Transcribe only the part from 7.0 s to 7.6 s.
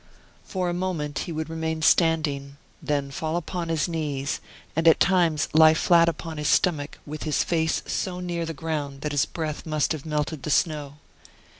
with his